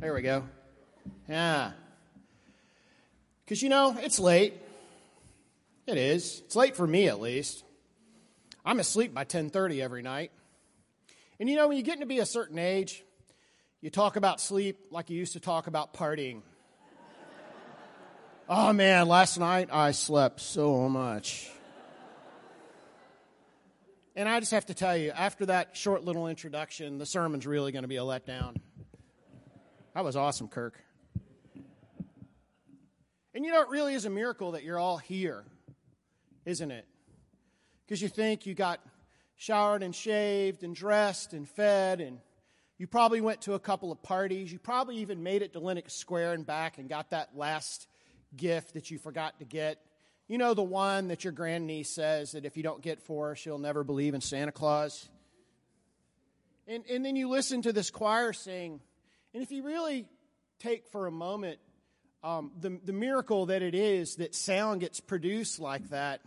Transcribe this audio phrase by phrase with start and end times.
[0.00, 0.44] There we go.
[1.28, 1.72] Yeah.
[3.44, 4.54] Because, you know, it's late.
[5.88, 6.40] It is.
[6.46, 7.64] It's late for me, at least.
[8.64, 10.30] I'm asleep by 10.30 every night.
[11.40, 13.02] And, you know, when you get to be a certain age,
[13.80, 16.42] you talk about sleep like you used to talk about partying.
[18.48, 21.50] oh, man, last night I slept so much.
[24.14, 27.72] And I just have to tell you, after that short little introduction, the sermon's really
[27.72, 28.58] going to be a letdown.
[29.94, 30.78] That was awesome, Kirk.
[33.34, 35.44] And you know, it really is a miracle that you're all here,
[36.44, 36.86] isn't it?
[37.86, 38.80] Because you think you got
[39.36, 42.18] showered and shaved and dressed and fed, and
[42.78, 44.52] you probably went to a couple of parties.
[44.52, 47.86] You probably even made it to Lenox Square and back and got that last
[48.36, 49.78] gift that you forgot to get.
[50.26, 53.36] You know, the one that your grandniece says that if you don't get for her,
[53.36, 55.08] she'll never believe in Santa Claus.
[56.66, 58.80] And, and then you listen to this choir sing,
[59.34, 60.06] and if you really
[60.58, 61.58] take for a moment
[62.22, 66.20] um, the, the miracle that it is that sound gets produced like that,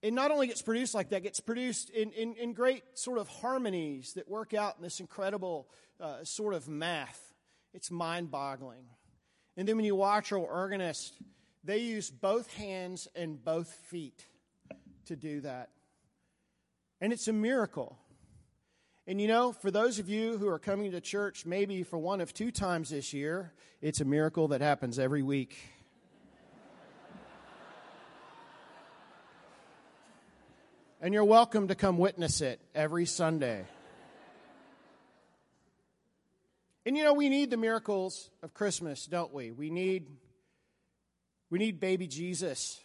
[0.00, 3.28] it not only gets produced like that, gets produced in, in, in great sort of
[3.28, 5.68] harmonies that work out in this incredible
[6.00, 7.20] uh, sort of math.
[7.72, 8.84] It's mind boggling.
[9.56, 11.14] And then when you watch our organist,
[11.62, 14.26] they use both hands and both feet
[15.06, 15.68] to do that.
[17.00, 17.98] And it's a miracle.
[19.04, 22.20] And you know, for those of you who are coming to church maybe for one
[22.20, 25.58] of two times this year, it's a miracle that happens every week.
[31.00, 33.64] and you're welcome to come witness it every Sunday.
[36.86, 39.50] And you know, we need the miracles of Christmas, don't we?
[39.50, 40.06] We need
[41.50, 42.78] we need baby Jesus.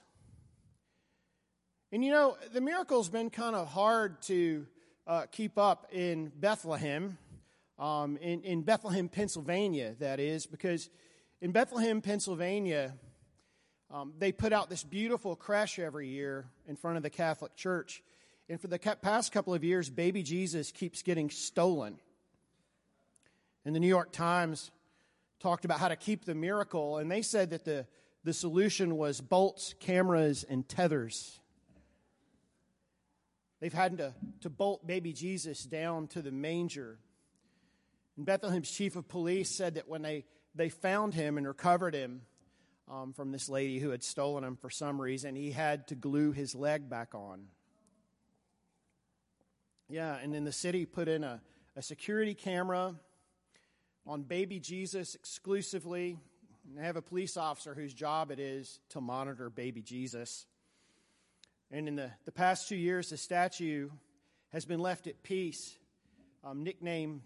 [1.91, 4.65] And you know, the miracle's been kind of hard to
[5.07, 7.17] uh, keep up in Bethlehem,
[7.79, 10.89] um, in, in Bethlehem, Pennsylvania, that is, because
[11.41, 12.93] in Bethlehem, Pennsylvania,
[13.89, 18.03] um, they put out this beautiful creche every year in front of the Catholic Church.
[18.49, 21.97] And for the past couple of years, baby Jesus keeps getting stolen.
[23.63, 24.71] And the New York Times
[25.39, 27.85] talked about how to keep the miracle, and they said that the
[28.23, 31.39] the solution was bolts, cameras, and tethers.
[33.59, 36.99] They've had to, to bolt baby Jesus down to the manger.
[38.15, 40.25] And Bethlehem's chief of police said that when they,
[40.55, 42.21] they found him and recovered him
[42.89, 46.31] um, from this lady who had stolen him for some reason, he had to glue
[46.31, 47.45] his leg back on.
[49.89, 51.41] Yeah, and then the city put in a,
[51.75, 52.95] a security camera
[54.05, 56.17] on baby Jesus exclusively
[56.69, 60.45] and have a police officer whose job it is to monitor baby Jesus.
[61.71, 63.89] And in the, the past two years, the statue
[64.49, 65.77] has been left at peace,
[66.43, 67.21] um, nicknamed,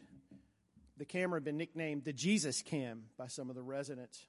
[0.97, 4.25] the camera had been nicknamed the Jesus Cam by some of the residents.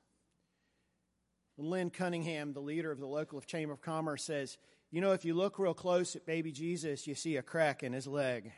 [1.58, 4.58] Lynn Cunningham, the leader of the local Chamber of Commerce, says,
[4.90, 7.92] You know, if you look real close at baby Jesus, you see a crack in
[7.92, 8.52] his leg.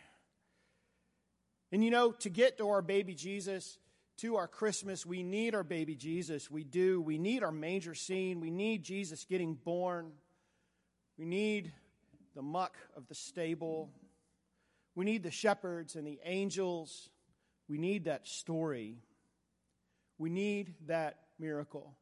[1.72, 3.78] And you know, to get to our baby Jesus,
[4.18, 5.04] to our Christmas.
[5.04, 6.50] We need our baby Jesus.
[6.50, 7.00] We do.
[7.00, 8.40] We need our manger scene.
[8.40, 10.12] We need Jesus getting born.
[11.16, 11.72] We need
[12.34, 13.90] the muck of the stable.
[14.94, 17.08] We need the shepherds and the angels.
[17.68, 18.98] We need that story.
[20.18, 21.94] We need that miracle.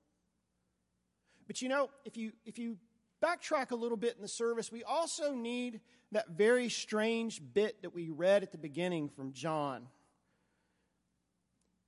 [1.47, 2.79] But you know, if you if you
[3.23, 5.81] backtrack a little bit in the service, we also need
[6.13, 9.87] that very strange bit that we read at the beginning from John.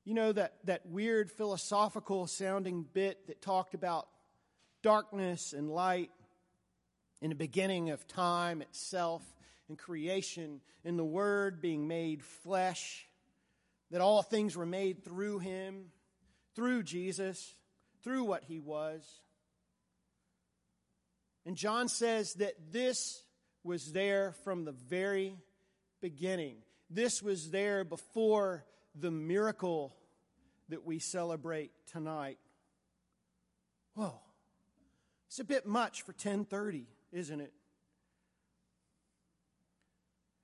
[0.05, 4.09] You know, that, that weird philosophical sounding bit that talked about
[4.83, 6.11] darkness and light
[7.25, 9.23] in the beginning of time itself
[9.71, 13.09] and creation, in the Word being made flesh,
[13.91, 15.87] that all things were made through Him,
[16.55, 17.55] through Jesus,
[18.03, 19.03] through what He was.
[21.47, 23.23] And John says that this
[23.63, 25.39] was there from the very
[26.03, 26.57] beginning.
[26.91, 29.97] This was there before the miracle
[30.69, 32.37] that we celebrate tonight.
[33.95, 34.21] Whoa.
[35.29, 37.53] It's a bit much for 1030, isn't it?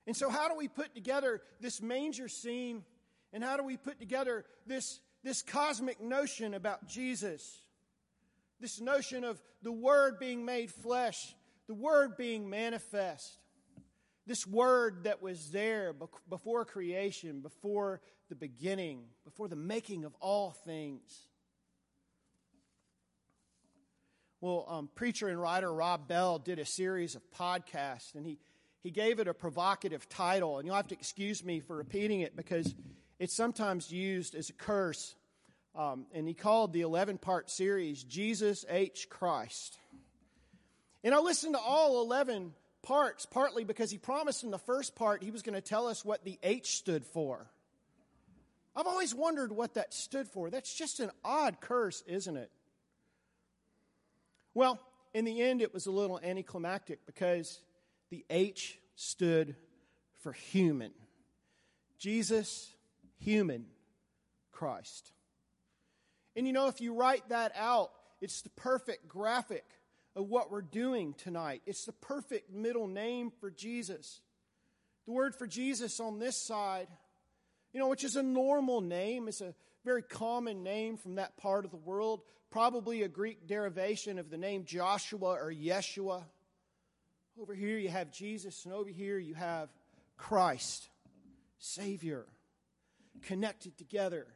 [0.06, 2.84] And so how do we put together this manger scene
[3.32, 7.60] and how do we put together this, this cosmic notion about Jesus?
[8.60, 11.34] This notion of the Word being made flesh,
[11.66, 13.36] the Word being manifest.
[14.26, 15.92] This word that was there
[16.28, 21.26] before creation, before the beginning, before the making of all things.
[24.40, 28.38] Well, um, preacher and writer Rob Bell did a series of podcasts, and he,
[28.82, 30.58] he gave it a provocative title.
[30.58, 32.74] And you'll have to excuse me for repeating it because
[33.18, 35.14] It's sometimes used as a curse,
[35.76, 39.10] um, and he called the 11 part series Jesus H.
[39.10, 39.78] Christ.
[41.04, 45.22] And I listened to all 11 parts, partly because he promised in the first part
[45.22, 47.46] he was going to tell us what the H stood for.
[48.74, 50.48] I've always wondered what that stood for.
[50.48, 52.50] That's just an odd curse, isn't it?
[54.54, 54.80] Well,
[55.14, 57.60] in the end, it was a little anticlimactic because
[58.10, 59.56] the H stood
[60.22, 60.92] for human.
[61.98, 62.70] Jesus,
[63.18, 63.66] human,
[64.52, 65.12] Christ.
[66.36, 69.64] And you know, if you write that out, it's the perfect graphic
[70.16, 71.62] of what we're doing tonight.
[71.66, 74.20] It's the perfect middle name for Jesus.
[75.06, 76.88] The word for Jesus on this side,
[77.72, 79.54] you know, which is a normal name, is a
[79.84, 84.36] very common name from that part of the world, probably a Greek derivation of the
[84.36, 86.24] name Joshua or Yeshua.
[87.40, 89.70] Over here you have Jesus, and over here you have
[90.16, 90.88] Christ,
[91.58, 92.26] Savior,
[93.22, 94.26] connected together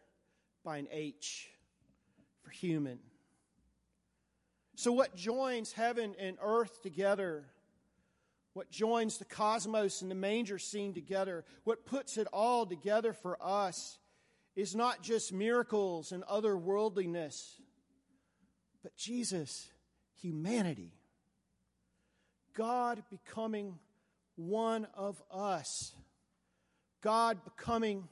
[0.65, 1.51] by an H
[2.43, 2.99] for human.
[4.77, 7.45] So, what joins heaven and earth together,
[8.55, 13.37] what joins the cosmos and the manger scene together, what puts it all together for
[13.41, 13.99] us,
[14.57, 17.61] is not just miracles and otherworldliness,
[18.83, 19.69] but Jesus,
[20.21, 20.93] humanity.
[22.55, 23.79] God becoming
[24.37, 25.93] one of us.
[27.03, 28.09] God becoming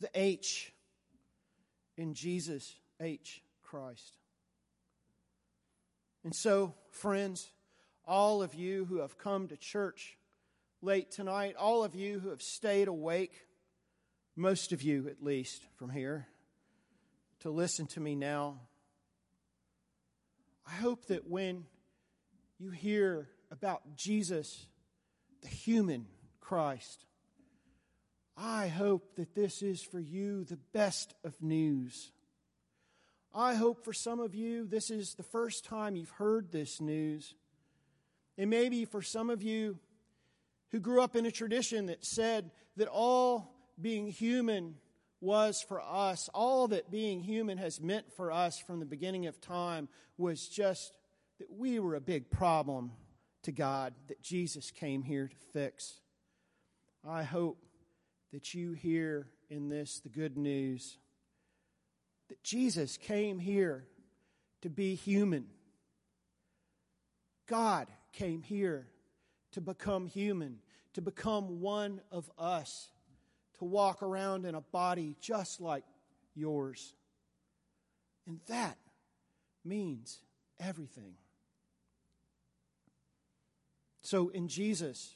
[0.00, 0.72] the H
[1.96, 3.42] in Jesus H.
[3.62, 4.16] Christ.
[6.24, 7.50] And so, friends,
[8.06, 10.16] all of you who have come to church
[10.80, 13.47] late tonight, all of you who have stayed awake,
[14.38, 16.28] most of you at least from here,
[17.40, 18.60] to listen to me now,
[20.66, 21.64] I hope that when
[22.58, 24.66] you hear about Jesus,
[25.42, 26.06] the human
[26.40, 27.04] Christ,
[28.36, 32.12] I hope that this is for you the best of news.
[33.34, 37.34] I hope for some of you this is the first time you've heard this news.
[38.36, 39.80] And maybe for some of you
[40.70, 44.74] who grew up in a tradition that said that all being human
[45.20, 49.40] was for us, all that being human has meant for us from the beginning of
[49.40, 50.92] time was just
[51.38, 52.92] that we were a big problem
[53.42, 56.00] to God that Jesus came here to fix.
[57.06, 57.58] I hope
[58.32, 60.98] that you hear in this the good news
[62.28, 63.86] that Jesus came here
[64.62, 65.46] to be human.
[67.46, 68.88] God came here
[69.52, 70.58] to become human,
[70.92, 72.90] to become one of us,
[73.58, 75.84] to walk around in a body just like
[76.34, 76.94] yours.
[78.26, 78.76] And that
[79.64, 80.20] means
[80.60, 81.14] everything.
[84.02, 85.14] So in Jesus,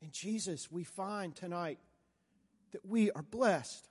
[0.00, 1.78] in Jesus, we find tonight
[2.72, 3.88] that we are blessed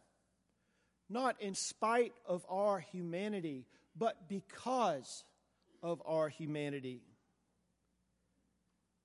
[1.09, 5.23] not in spite of our humanity, but because
[5.83, 7.01] of our humanity.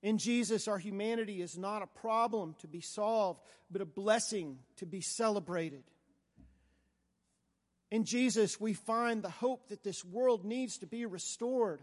[0.02, 3.40] In Jesus, our humanity is not a problem to be solved,
[3.70, 5.82] but a blessing to be celebrated.
[7.90, 11.82] In Jesus, we find the hope that this world needs to be restored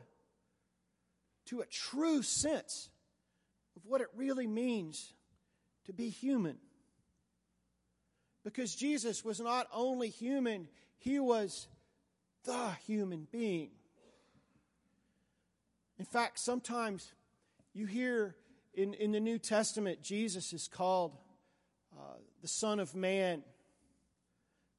[1.45, 2.89] to a true sense
[3.75, 5.13] of what it really means
[5.85, 6.57] to be human.
[8.43, 11.67] Because Jesus was not only human, he was
[12.45, 13.69] the human being.
[15.99, 17.11] In fact, sometimes
[17.77, 18.35] you hear
[18.73, 21.15] in, in the New Testament, Jesus is called
[21.95, 23.43] uh, the Son of Man.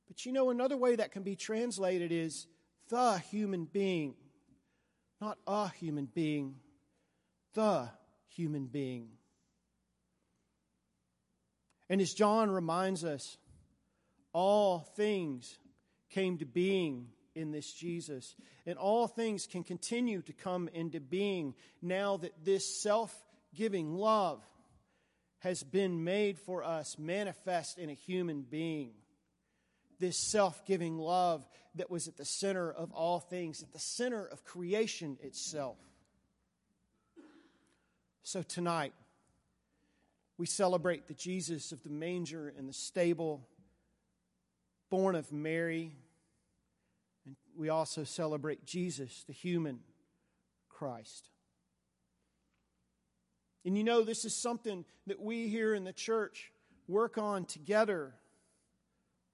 [0.09, 2.49] But you know, another way that can be translated is
[2.89, 4.15] the human being.
[5.21, 6.57] Not a human being,
[7.55, 7.89] the
[8.29, 9.11] human being.
[11.89, 13.37] And as John reminds us,
[14.33, 15.59] all things
[16.11, 18.35] came to being in this Jesus.
[18.67, 23.15] And all things can continue to come into being now that this self
[23.55, 24.43] giving love
[25.39, 28.91] has been made for us, manifest in a human being.
[30.01, 34.25] This self giving love that was at the center of all things, at the center
[34.25, 35.79] of creation itself.
[38.23, 38.93] So tonight,
[40.37, 43.49] we celebrate the Jesus of the manger and the stable
[44.91, 45.93] born of Mary.
[47.59, 49.81] We also celebrate Jesus, the human
[50.69, 51.29] Christ.
[53.65, 56.53] And you know, this is something that we here in the church
[56.87, 58.15] work on together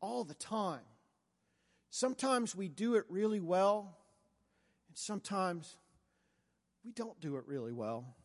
[0.00, 0.80] all the time.
[1.90, 3.94] Sometimes we do it really well,
[4.88, 5.76] and sometimes
[6.82, 8.16] we don't do it really well.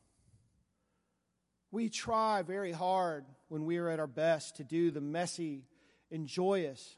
[1.71, 5.65] We try very hard when we are at our best to do the messy
[6.09, 6.95] and joyous,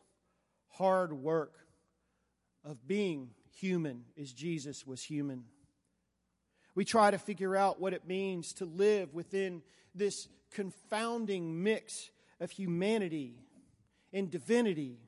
[0.69, 1.57] hard work
[2.63, 5.43] of being human as Jesus was human.
[6.73, 9.61] We try to figure out what it means to live within
[9.93, 13.35] this confounding mix of humanity
[14.13, 14.99] and divinity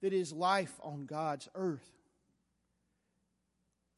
[0.00, 1.90] that is life on God's earth.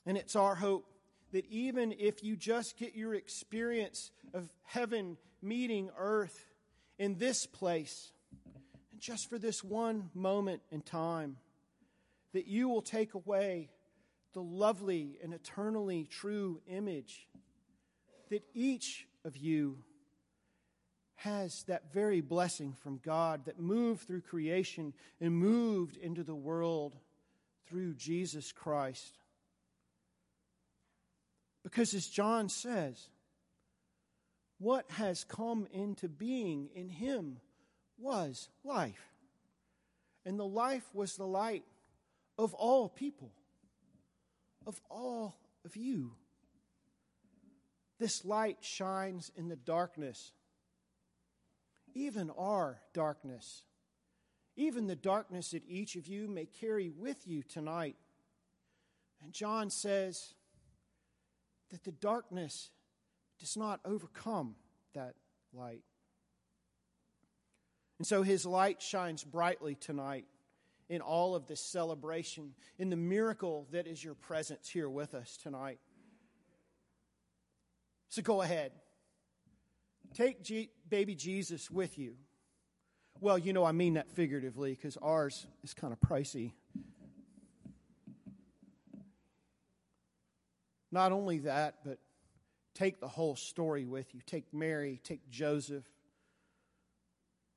[0.06, 0.86] And it's our hope
[1.32, 6.50] that even if you just get your experience of heaven meeting earth
[6.98, 8.12] in this place,
[8.90, 11.36] and just for this one moment in time,
[12.32, 13.70] that you will take away
[14.32, 17.26] the lovely and eternally true image
[18.30, 19.78] that each of you
[21.16, 26.96] has that very blessing from God that moved through creation and moved into the world
[27.68, 29.18] through Jesus Christ.
[31.62, 33.10] Because as John says,
[34.58, 37.38] what has come into being in him
[37.98, 39.12] was life.
[40.24, 41.64] And the life was the light
[42.40, 43.32] of all people,
[44.66, 46.12] of all of you.
[47.98, 50.32] This light shines in the darkness,
[51.94, 53.64] even our darkness,
[54.56, 57.96] even the darkness that each of you may carry with you tonight.
[59.22, 60.32] And John says
[61.68, 62.70] that the darkness
[63.38, 64.54] does not overcome
[64.94, 65.14] that
[65.52, 65.82] light.
[67.98, 70.24] And so his light shines brightly tonight
[70.90, 75.38] in all of this celebration, in the miracle that is your presence here with us
[75.40, 75.78] tonight.
[78.08, 78.72] So go ahead.
[80.14, 82.16] Take G- baby Jesus with you.
[83.20, 86.54] Well, you know, I mean that figuratively because ours is kind of pricey.
[90.90, 91.98] Not only that, but
[92.74, 94.22] take the whole story with you.
[94.26, 95.84] Take Mary, take Joseph,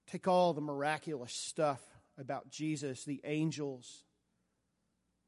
[0.06, 1.82] take all the miraculous stuff
[2.18, 4.04] about Jesus, the angels,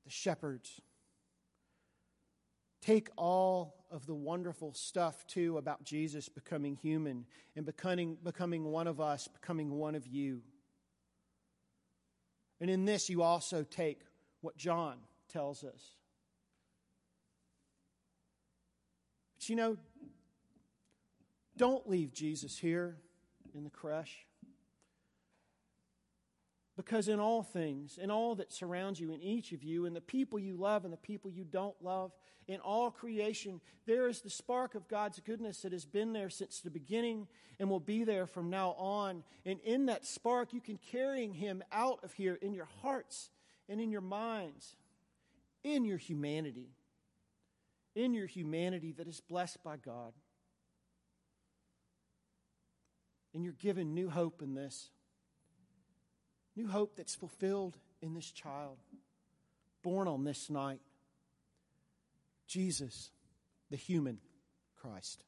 [0.03, 0.81] the shepherds.
[2.81, 7.25] Take all of the wonderful stuff, too, about Jesus becoming human
[7.55, 10.41] and becoming, becoming one of us, becoming one of you.
[12.61, 14.01] And in this, you also take
[14.41, 14.97] what John
[15.29, 15.81] tells us.
[19.35, 19.77] But you know,
[21.57, 22.97] don't leave Jesus here
[23.53, 24.25] in the creche.
[26.75, 30.01] Because in all things, in all that surrounds you, in each of you, in the
[30.01, 32.11] people you love and the people you don't love,
[32.47, 36.59] in all creation, there is the spark of God's goodness that has been there since
[36.59, 37.27] the beginning
[37.59, 39.23] and will be there from now on.
[39.45, 43.29] And in that spark, you can carry Him out of here in your hearts
[43.69, 44.75] and in your minds,
[45.63, 46.75] in your humanity,
[47.95, 50.11] in your humanity that is blessed by God.
[53.33, 54.89] And you're given new hope in this.
[56.55, 58.77] New hope that's fulfilled in this child,
[59.83, 60.79] born on this night.
[62.47, 63.11] Jesus,
[63.69, 64.19] the human
[64.75, 65.23] Christ.